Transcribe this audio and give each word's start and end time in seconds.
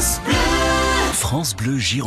France 0.00 0.18
Bleu. 0.24 0.29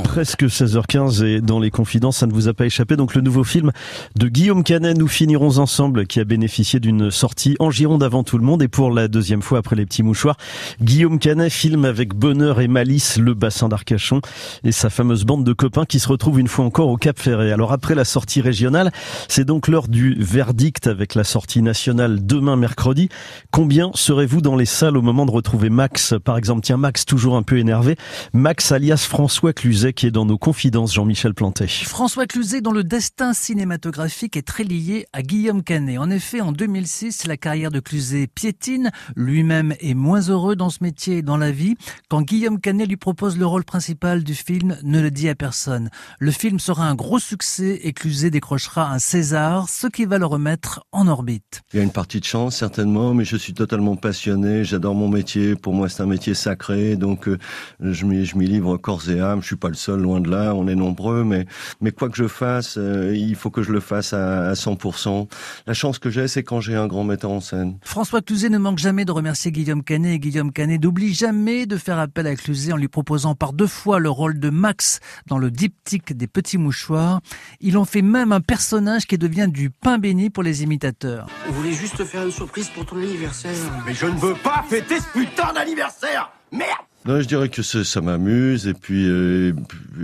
Presque 0.04 0.44
16h15 0.44 1.24
et 1.24 1.40
dans 1.40 1.62
les 1.62 1.72
confidences, 1.72 2.18
ça 2.18 2.28
ne 2.28 2.34
vous 2.34 2.50
a 2.50 2.54
pas 2.54 2.66
échappé. 2.66 2.98
Donc 2.98 3.16
le 3.16 3.22
nouveau 3.22 3.46
film 3.46 3.72
de 4.18 4.28
Guillaume 4.28 4.66
Canet, 4.66 4.98
Nous 4.98 5.08
finirons 5.08 5.60
ensemble, 5.60 6.08
qui 6.08 6.20
a 6.20 6.26
bénéficié 6.26 6.82
d'une 6.82 7.10
sortie 7.10 7.56
en 7.60 7.72
Gironde 7.72 8.04
avant 8.04 8.24
tout 8.24 8.38
le 8.38 8.44
monde 8.44 8.62
et 8.62 8.68
pour 8.68 8.92
la 8.92 9.08
deuxième 9.08 9.42
fois 9.42 9.60
après 9.60 9.78
les 9.78 9.86
petits 9.86 10.04
mouchoirs. 10.04 10.36
Guillaume 10.82 11.20
Canet 11.20 11.50
filme 11.50 11.86
avec 11.86 12.14
bonheur 12.14 12.60
et 12.60 12.68
malice 12.68 13.18
le 13.18 13.34
bassin 13.34 13.70
d'Arcachon 13.70 14.20
et 14.66 14.74
sa 14.74 14.90
fameuse 14.90 15.24
bande 15.24 15.46
de 15.46 15.54
copains 15.54 15.86
qui 15.86 16.00
se 16.00 16.10
retrouvent 16.10 16.42
une 16.42 16.50
fois 16.50 16.66
encore 16.66 16.90
au 16.90 16.98
Cap 16.98 17.18
Ferré. 17.18 17.54
Alors 17.54 17.72
après 17.72 17.96
la 17.96 18.04
sortie 18.04 18.42
régionale, 18.42 18.92
c'est 19.30 19.46
donc 19.46 19.70
l'heure 19.70 19.88
du 19.88 20.18
verdict 20.20 20.88
avec 20.88 21.16
la 21.16 21.24
sortie 21.24 21.62
nationale 21.62 22.26
demain 22.26 22.58
mercredi. 22.58 23.08
Combien 23.52 23.90
serez-vous 23.96 24.42
dans 24.42 24.58
les 24.58 24.66
salles 24.66 24.98
au 24.98 25.02
moment 25.02 25.26
de 25.26 25.32
retrouver 25.32 25.70
Max, 25.70 26.14
par 26.26 26.38
exemple 26.38 26.60
Tiens, 26.64 26.76
Max 26.76 27.06
toujours 27.06 27.38
un 27.38 27.44
peu 27.44 27.58
énervé. 27.58 27.96
Max 28.34 28.74
alias 28.74 29.08
François 29.14 29.54
Cluzet 29.54 29.94
qui 29.94 30.08
est 30.08 30.12
dans 30.12 30.26
nos 30.26 30.40
confidences, 30.40 30.92
Jean-Michel 30.92 31.36
Plantet. 31.36 31.68
François 31.68 32.26
Cluzet 32.26 32.62
dont 32.62 32.72
le 32.72 32.84
destin 32.84 33.34
cinématographique 33.34 34.36
est 34.36 34.42
très 34.42 34.64
lié 34.64 35.06
à 35.14 35.22
Guillaume 35.22 35.62
Canet. 35.62 36.00
En 36.00 36.10
effet, 36.10 36.42
en 36.42 36.52
2006, 36.52 37.28
la 37.28 37.38
carrière 37.38 37.70
de 37.70 37.80
Cluzet 37.80 38.26
piétine. 38.26 38.90
Lui-même 39.16 39.76
est 39.82 39.94
moins 39.94 40.22
heureux 40.30 40.56
dans 40.56 40.72
ce 40.72 40.80
métier 40.82 41.18
et 41.18 41.22
dans 41.22 41.38
la 41.38 41.52
vie. 41.52 41.76
Quand 42.10 42.24
Guillaume 42.24 42.60
Canet 42.60 42.88
lui 42.88 42.98
propose 42.98 43.38
le 43.38 43.46
rôle 43.46 43.64
principal 43.64 44.24
du 44.24 44.34
film, 44.34 44.80
ne 44.82 45.00
le 45.00 45.12
dit 45.12 45.30
à 45.30 45.36
personne. 45.36 45.92
Le 46.18 46.32
film 46.32 46.58
sera 46.58 46.88
un 46.88 46.96
gros 46.96 47.20
succès 47.20 47.82
et 47.84 47.94
Cluzet 47.94 48.32
décrochera 48.32 48.92
un 48.92 48.98
César, 48.98 49.70
ce 49.70 49.86
qui 49.86 50.06
va 50.06 50.18
le 50.18 50.26
remettre 50.26 50.88
en 50.92 51.08
orbite. 51.08 51.62
Il 51.72 51.78
y 51.78 51.80
a 51.82 51.84
une 51.84 51.92
partie 51.92 52.20
de 52.20 52.26
chance, 52.26 52.58
certainement, 52.58 53.14
mais 53.14 53.26
je 53.26 53.38
suis 53.38 53.54
totalement 53.54 53.96
passionné. 53.96 54.64
J'adore 54.64 54.96
mon 54.96 55.08
métier. 55.08 55.56
Pour 55.56 55.76
moi, 55.76 55.88
c'est 55.88 56.02
un 56.02 56.08
métier 56.08 56.34
sacré. 56.34 56.96
Donc, 56.96 57.28
euh, 57.28 57.38
je 57.80 58.06
m'y 58.08 58.48
livre 58.48 58.78
corps 58.78 59.03
et 59.10 59.20
âme. 59.20 59.42
Je 59.42 59.48
suis 59.48 59.56
pas 59.56 59.70
le 59.70 59.74
seul, 59.76 60.00
loin 60.02 60.20
de 60.20 60.30
là. 60.30 60.54
On 60.56 60.68
est 60.68 60.76
nombreux, 60.76 61.24
mais 61.24 61.46
mais 61.82 61.92
quoi 61.92 62.10
que 62.10 62.18
je 62.18 62.28
fasse, 62.28 62.78
euh, 62.78 63.16
il 63.16 63.36
faut 63.36 63.50
que 63.50 63.64
je 63.64 63.72
le 63.72 63.80
fasse 63.80 64.14
à, 64.14 64.50
à 64.50 64.54
100%. 64.54 65.28
La 65.68 65.74
chance 65.74 66.00
que 66.00 66.10
j'ai, 66.10 66.28
c'est 66.28 66.44
quand 66.44 66.62
j'ai 66.62 66.76
un 66.76 66.88
grand 66.88 67.04
metteur 67.04 67.32
en 67.32 67.42
scène. 67.42 67.78
François 67.84 68.22
Cluzet 68.22 68.50
ne 68.50 68.58
manque 68.58 68.80
jamais 68.80 69.06
de 69.06 69.12
remercier 69.12 69.52
Guillaume 69.52 69.84
Canet 69.84 70.16
et 70.16 70.20
Guillaume 70.20 70.52
Canet 70.52 70.82
n'oublie 70.82 71.14
jamais 71.14 71.66
de 71.66 71.78
faire 71.78 72.00
appel 72.00 72.28
à 72.28 72.36
Cluzet 72.36 72.74
en 72.74 72.78
lui 72.78 72.88
proposant 72.88 73.36
par 73.36 73.54
deux 73.54 73.68
fois 73.68 74.00
le 74.00 74.10
rôle 74.10 74.40
de 74.40 74.50
Max 74.50 75.00
dans 75.28 75.38
le 75.38 75.52
diptyque 75.52 76.16
des 76.16 76.28
petits 76.28 76.58
mouchoirs. 76.58 77.22
Ils 77.62 77.78
ont 77.78 77.86
fait 77.86 78.02
même 78.02 78.32
un 78.32 78.42
personnage 78.42 79.06
qui 79.08 79.18
devient 79.18 79.48
du 79.50 79.70
pain 79.70 79.98
béni 79.98 80.30
pour 80.30 80.44
les 80.44 80.64
imitateurs. 80.64 81.28
On 81.48 81.52
voulait 81.52 81.74
juste 81.74 82.04
faire 82.04 82.24
une 82.24 82.32
surprise 82.32 82.70
pour 82.70 82.86
ton 82.86 82.98
anniversaire. 82.98 83.52
Mais 83.86 83.94
je 83.94 84.06
ne 84.06 84.18
veux 84.18 84.36
pas 84.36 84.64
fêter 84.68 84.98
ce 85.00 85.20
putain 85.20 85.54
d'anniversaire 85.54 86.32
Merde 86.52 86.83
non, 87.06 87.20
je 87.20 87.28
dirais 87.28 87.50
que 87.50 87.62
ça 87.62 88.02
m'amuse 88.02 88.68
et 88.68 88.74
puis 88.74 89.06
euh, 89.08 89.54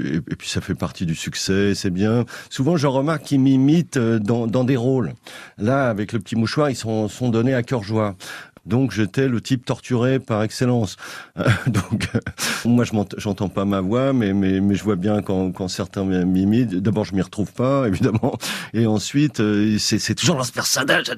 et, 0.03 0.19
puis 0.19 0.49
ça 0.49 0.59
fait 0.59 0.75
partie 0.75 1.05
du 1.05 1.15
succès, 1.15 1.73
c'est 1.73 1.89
bien. 1.89 2.25
Souvent, 2.49 2.75
je 2.75 2.87
remarque 2.87 3.23
qu'ils 3.23 3.39
m'imitent 3.39 3.97
euh, 3.97 4.19
dans, 4.19 4.47
dans 4.47 4.65
des 4.65 4.75
rôles. 4.75 5.13
Là, 5.57 5.89
avec 5.89 6.11
le 6.11 6.19
petit 6.19 6.35
mouchoir, 6.35 6.69
ils 6.69 6.75
sont, 6.75 7.07
sont 7.07 7.29
donnés 7.29 7.53
à 7.53 7.63
cœur 7.63 7.83
joie. 7.83 8.15
Donc 8.65 8.91
j'étais 8.91 9.27
le 9.27 9.41
type 9.41 9.65
torturé 9.65 10.19
par 10.19 10.43
excellence. 10.43 10.97
donc 11.67 12.09
moi 12.65 12.83
je 12.83 12.91
j'entends 13.17 13.49
pas 13.49 13.65
ma 13.65 13.81
voix, 13.81 14.13
mais 14.13 14.33
mais 14.33 14.75
je 14.75 14.83
vois 14.83 14.95
bien 14.95 15.21
quand 15.21 15.51
quand 15.51 15.67
certains 15.67 16.03
m'imitent. 16.03 16.75
D'abord 16.75 17.05
je 17.05 17.15
m'y 17.15 17.21
retrouve 17.21 17.51
pas 17.51 17.69
évidemment, 17.87 18.37
et 18.73 18.85
ensuite 18.85 19.39
euh, 19.39 19.77
c'est 19.79 20.15
toujours 20.15 20.45
ce 20.45 20.51
personnage 20.51 21.11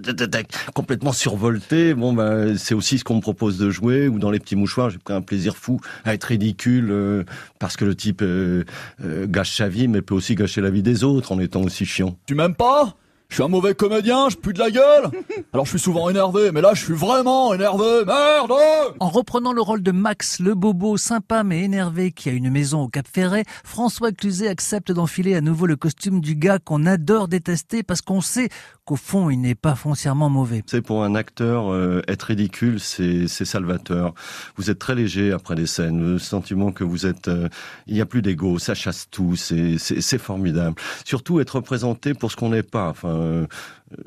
complètement 0.73 1.14
survolté. 1.14 1.94
Bon 1.94 2.14
bah 2.14 2.58
c'est 2.58 2.75
aussi 2.75 2.98
ce 2.98 3.03
qu'on 3.03 3.16
me 3.16 3.22
propose 3.22 3.58
de 3.58 3.70
jouer. 3.70 4.08
Ou 4.08 4.20
dans 4.20 4.31
les 4.31 4.39
petits 4.39 4.55
mouchoirs 4.55 4.89
j'ai 4.89 4.98
pris 4.98 5.14
un 5.14 5.22
plaisir 5.22 5.55
fou 5.58 5.80
à 6.05 6.14
être 6.14 6.26
ridicule 6.26 6.89
euh, 6.92 7.23
parce 7.59 7.78
que 7.78 7.86
le 7.86 7.95
type 7.95 8.22
euh, 8.22 8.64
gâche 9.02 9.55
sa 9.55 9.67
vie, 9.67 9.88
mais 9.88 10.02
peut 10.02 10.16
aussi 10.16 10.36
gâcher 10.36 10.61
la 10.61 10.70
vie 10.70 10.83
des 10.83 11.03
autres 11.03 11.31
en 11.31 11.39
étant 11.39 11.61
aussi 11.61 11.86
chiant. 11.86 12.17
Tu 12.26 12.36
m'aimes 12.36 12.55
pas? 12.55 12.95
Je 13.32 13.36
suis 13.36 13.44
un 13.44 13.48
mauvais 13.48 13.74
comédien, 13.74 14.28
je 14.28 14.36
pue 14.36 14.52
de 14.52 14.60
la 14.60 14.70
gueule. 14.70 15.10
Alors 15.54 15.66
je 15.66 15.70
suis 15.70 15.80
souvent 15.80 16.10
énervé, 16.10 16.52
mais 16.52 16.60
là 16.60 16.73
je 16.73 16.83
suis 16.83 16.94
vraiment 16.94 17.54
énervé. 17.54 18.04
Merde 18.05 18.52
En 19.00 19.08
reprenant 19.08 19.54
le 19.54 19.61
rôle 19.61 19.82
de 19.82 19.94
Max, 19.94 20.42
le 20.42 20.54
bobo 20.54 20.98
sympa 20.98 21.45
mais 21.45 21.64
énervé 21.64 22.11
qui 22.11 22.28
a 22.28 22.33
une 22.33 22.50
maison 22.50 22.82
au 22.82 22.88
Cap 22.89 23.08
Ferret, 23.08 23.45
François 23.64 24.11
Cluzet 24.11 24.50
accepte 24.50 24.92
d'enfiler 24.92 25.33
à 25.33 25.39
nouveau 25.39 25.66
le 25.66 25.78
costume 25.78 26.20
du 26.20 26.36
gars 26.36 26.60
qu'on 26.60 26.86
adore 26.86 27.30
détester 27.30 27.83
parce 27.83 28.02
qu'on 28.02 28.20
sait 28.20 28.50
qu'au 28.83 28.98
fond 28.98 29.30
il 29.30 29.39
n'est 29.39 29.55
pas 29.55 29.76
foncièrement 29.76 30.30
mauvais. 30.30 30.61
C'est 30.67 30.82
pour 30.82 31.05
un 31.05 31.16
acteur 31.16 31.72
euh, 31.72 32.02
être 32.10 32.23
ridicule, 32.23 32.82
c'est 32.82 33.28
salvateur. 33.28 34.14
Vous 34.58 34.70
êtes 34.70 34.80
très 34.80 34.94
léger 34.94 35.32
après 35.32 35.55
les 35.55 35.67
scènes, 35.67 36.02
le 36.02 36.20
sentiment 36.20 36.73
que 36.73 36.84
vous 36.84 37.05
êtes, 37.05 37.30
euh, 37.30 37.48
il 37.88 37.94
n'y 37.94 38.02
a 38.02 38.05
plus 38.05 38.22
d'ego, 38.22 38.60
ça 38.60 38.73
chasse 38.73 39.08
tout, 39.10 39.38
c'est 39.38 40.17
formidable. 40.17 40.76
Surtout 41.05 41.39
être 41.39 41.55
représenté 41.55 42.14
pour 42.14 42.30
ce 42.30 42.36
qu'on 42.36 42.50
n'est 42.50 42.61
pas. 42.61 42.89
Enfin, 42.89 43.20
euh, 43.21 43.48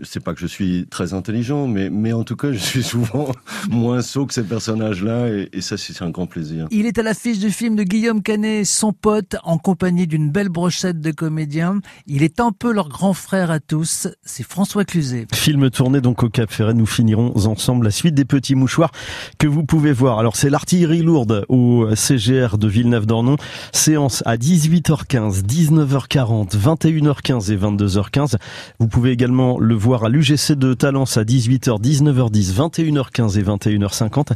c'est 0.03 0.22
pas 0.22 0.34
que 0.34 0.41
je 0.41 0.47
suis 0.47 0.87
très 0.91 1.15
intelligent, 1.15 1.67
mais, 1.67 1.91
mais 1.91 2.12
en 2.12 2.25
tout 2.25 2.37
cas, 2.37 2.53
je 2.53 2.59
suis 2.59 2.83
souvent 2.83 3.31
moins 3.71 4.03
sot 4.03 4.27
que 4.27 4.34
ces 4.34 4.43
personnages-là, 4.43 5.28
et, 5.53 5.61
ça, 5.61 5.77
c'est 5.77 6.03
un 6.03 6.11
grand 6.11 6.27
plaisir. 6.27 6.67
Il 6.71 6.87
est 6.87 6.99
à 6.99 7.03
l'affiche 7.03 7.39
du 7.39 7.50
film 7.50 7.77
de 7.77 7.83
Guillaume 7.83 8.22
Canet, 8.22 8.65
son 8.65 8.93
pote, 8.93 9.37
en 9.45 9.59
compagnie 9.59 10.06
d'une 10.06 10.31
belle 10.31 10.49
brochette 10.49 11.00
de 11.00 11.11
comédiens. 11.11 11.81
Il 12.06 12.22
est 12.22 12.41
un 12.41 12.53
peu 12.53 12.72
leur 12.72 12.89
grand 12.89 13.15
frère 13.15 13.50
à 13.50 13.61
tous, 13.61 14.09
c'est 14.25 14.47
François 14.47 14.84
Cluzet. 14.84 15.27
Film 15.33 15.71
tourné 15.71 16.01
donc 16.01 16.22
au 16.22 16.28
Cap 16.28 16.51
Ferret, 16.51 16.75
nous 16.75 16.87
finirons 16.87 17.34
ensemble 17.47 17.87
la 17.87 17.91
suite 17.91 18.15
des 18.15 18.25
petits 18.25 18.55
mouchoirs 18.55 18.91
que 19.39 19.47
vous 19.47 19.65
pouvez 19.65 19.93
voir. 19.93 20.19
Alors, 20.19 20.37
c'est 20.37 20.51
l'artillerie 20.51 21.03
lourde 21.03 21.45
au 21.49 21.89
CGR 21.95 22.59
de 22.59 22.69
Villeneuve-d'Ornon. 22.69 23.37
Séance 23.72 24.22
à 24.27 24.37
18h15, 24.37 25.43
19h40, 25.45 26.56
21h15 26.56 27.53
et 27.53 27.56
22h15. 27.56 28.37
Vous 28.78 28.89
pouvez 28.89 29.11
également 29.11 29.59
le 29.59 29.73
voir 29.74 30.04
à 30.04 30.08
l'UGC 30.08 30.52
de 30.52 30.74
Talence 30.74 31.16
à 31.16 31.24
18h, 31.24 31.80
19h10, 31.80 32.54
21h15 32.54 33.38
et 33.38 33.42
21h50. 33.42 34.32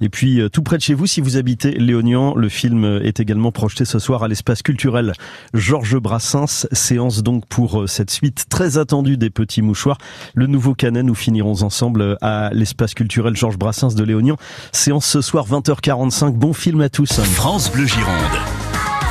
Et 0.00 0.08
puis 0.08 0.40
euh, 0.40 0.48
tout 0.48 0.62
près 0.62 0.76
de 0.76 0.82
chez 0.82 0.94
vous, 0.94 1.06
si 1.06 1.20
vous 1.20 1.36
habitez 1.36 1.72
Léonian, 1.72 2.34
le 2.34 2.48
film 2.48 3.00
est 3.02 3.20
également 3.20 3.52
projeté 3.52 3.84
ce 3.84 3.98
soir 3.98 4.22
à 4.22 4.28
l'espace 4.28 4.62
culturel 4.62 5.12
Georges 5.54 5.98
Brassens. 5.98 6.66
Séance 6.72 7.22
donc 7.22 7.46
pour 7.46 7.82
euh, 7.82 7.86
cette 7.86 8.10
suite 8.10 8.46
très 8.48 8.78
attendue 8.78 9.16
des 9.16 9.30
Petits 9.30 9.62
Mouchoirs. 9.62 9.98
Le 10.34 10.46
nouveau 10.46 10.74
canet, 10.74 11.04
nous 11.04 11.14
finirons 11.14 11.62
ensemble 11.62 12.16
à 12.20 12.50
l'espace 12.52 12.94
culturel 12.94 13.36
Georges 13.36 13.58
Brassens 13.58 13.94
de 13.94 14.04
Léonian. 14.04 14.36
Séance 14.72 15.06
ce 15.06 15.20
soir 15.20 15.46
20h45. 15.48 16.32
Bon 16.32 16.52
film 16.52 16.80
à 16.80 16.88
tous. 16.88 17.20
France 17.20 17.70
Bleu 17.72 17.86
Gironde. 17.86 18.38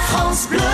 France 0.08 0.48
Bleu. 0.50 0.71